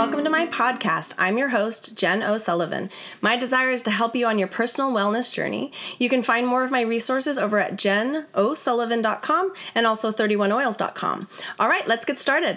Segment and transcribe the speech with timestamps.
[0.00, 1.12] welcome to my podcast.
[1.18, 2.88] I'm your host, Jen O'Sullivan.
[3.20, 5.72] My desire is to help you on your personal wellness journey.
[5.98, 11.28] You can find more of my resources over at jenosullivan.com and also 31oils.com.
[11.58, 12.56] All right, let's get started.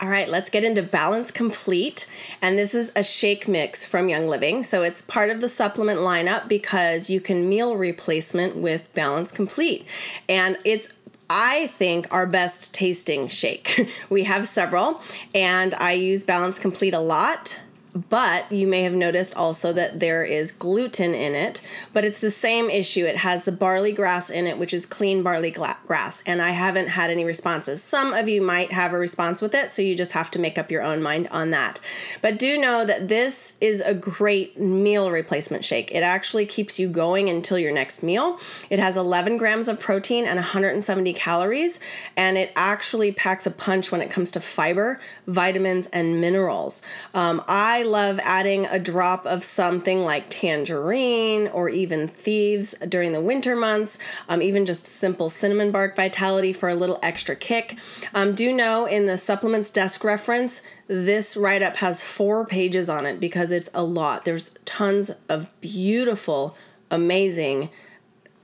[0.00, 2.06] All right, let's get into Balance Complete.
[2.40, 4.62] And this is a shake mix from Young Living.
[4.62, 9.84] So it's part of the supplement lineup because you can meal replacement with Balance Complete.
[10.28, 10.88] And it's
[11.30, 13.90] I think our best tasting shake.
[14.10, 15.00] we have several,
[15.34, 17.60] and I use Balance Complete a lot
[17.94, 21.60] but you may have noticed also that there is gluten in it,
[21.92, 23.04] but it's the same issue.
[23.04, 26.88] It has the barley grass in it, which is clean barley grass, and I haven't
[26.88, 27.82] had any responses.
[27.82, 30.58] Some of you might have a response with it, so you just have to make
[30.58, 31.80] up your own mind on that.
[32.22, 35.90] But do know that this is a great meal replacement shake.
[35.92, 38.38] It actually keeps you going until your next meal.
[38.70, 41.80] It has 11 grams of protein and 170 calories,
[42.16, 46.82] and it actually packs a punch when it comes to fiber, vitamins, and minerals.
[47.14, 53.20] Um, I love adding a drop of something like tangerine or even thieves during the
[53.20, 53.98] winter months,
[54.28, 57.76] um, even just simple cinnamon bark vitality for a little extra kick.
[58.14, 63.06] Um, do know in the supplements desk reference, this write up has four pages on
[63.06, 64.24] it because it's a lot.
[64.24, 66.56] There's tons of beautiful,
[66.90, 67.70] amazing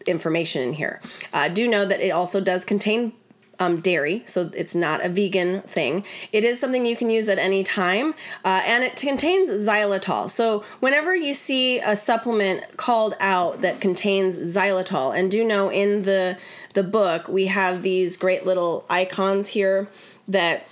[0.06, 1.00] information in here.
[1.32, 3.12] Uh, do know that it also does contain
[3.64, 6.04] um, dairy, so it's not a vegan thing.
[6.32, 10.28] It is something you can use at any time, uh, and it contains xylitol.
[10.30, 16.02] So whenever you see a supplement called out that contains xylitol, and do know in
[16.02, 16.38] the
[16.74, 19.88] the book we have these great little icons here
[20.26, 20.66] that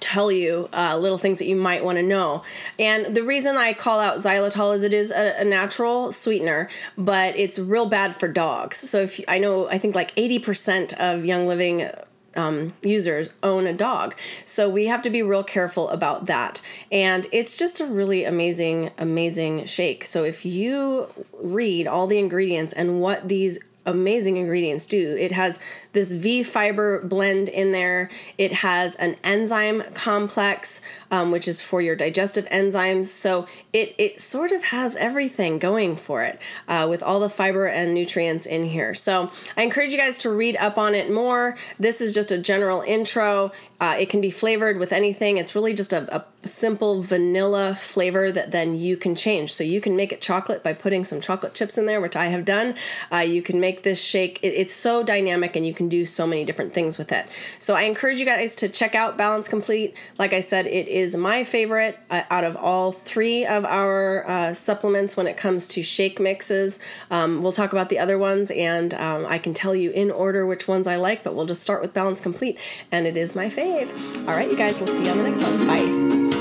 [0.00, 2.42] tell you uh, little things that you might want to know.
[2.78, 7.36] And the reason I call out xylitol is it is a, a, natural sweetener, but
[7.36, 8.76] it's real bad for dogs.
[8.76, 11.90] So if you, I know, I think like 80% of Young Living
[12.36, 14.14] um, users own a dog.
[14.44, 16.60] So we have to be real careful about that.
[16.92, 20.04] And it's just a really amazing, amazing shake.
[20.04, 21.08] So if you
[21.40, 25.16] read all the ingredients and what these amazing ingredients do.
[25.16, 25.58] It has
[25.92, 28.10] this V fiber blend in there.
[28.36, 33.06] It has an enzyme complex, um, which is for your digestive enzymes.
[33.06, 37.66] So it, it sort of has everything going for it uh, with all the fiber
[37.66, 38.94] and nutrients in here.
[38.94, 41.56] So I encourage you guys to read up on it more.
[41.78, 43.50] This is just a general intro.
[43.80, 45.38] Uh, it can be flavored with anything.
[45.38, 49.52] It's really just a, a simple vanilla flavor that then you can change.
[49.52, 52.26] So you can make it chocolate by putting some chocolate chips in there, which I
[52.26, 52.74] have done.
[53.12, 54.38] Uh, you can make this shake.
[54.42, 57.26] It, it's so dynamic and you can do so many different things with it.
[57.58, 59.96] So I encourage you guys to check out Balance Complete.
[60.18, 64.54] Like I said, it is my favorite uh, out of all three of our uh,
[64.54, 66.78] supplements when it comes to shake mixes.
[67.10, 70.46] Um, we'll talk about the other ones and um, I can tell you in order
[70.46, 72.58] which ones I like, but we'll just start with Balance Complete
[72.92, 73.88] and it is my fave.
[74.28, 75.66] All right, you guys, we'll see you on the next one.
[75.66, 76.37] Bye.